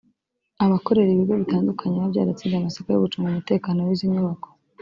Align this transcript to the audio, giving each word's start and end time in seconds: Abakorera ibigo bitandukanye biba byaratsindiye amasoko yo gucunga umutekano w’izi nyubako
Abakorera 0.65 1.09
ibigo 1.11 1.33
bitandukanye 1.41 1.95
biba 1.97 2.11
byaratsindiye 2.13 2.59
amasoko 2.59 2.87
yo 2.91 3.01
gucunga 3.05 3.27
umutekano 3.31 3.79
w’izi 3.81 4.05
nyubako 4.13 4.47